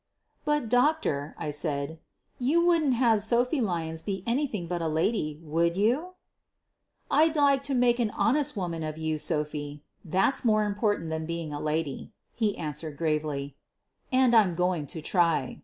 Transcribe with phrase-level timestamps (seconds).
[0.45, 1.99] "But, Doctor," I said,
[2.39, 6.13] "you wouldn't have Sophie Lyons be anything but a lady, would youf"
[7.11, 11.53] "I'd like to make an honest woman of you, Sophie —that's more important than being
[11.53, 13.55] a lady," he answered gravely,
[14.11, 15.59] "and I'm going to try.